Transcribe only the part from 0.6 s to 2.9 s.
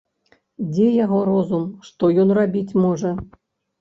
Дзе яго розум, што ён рабіць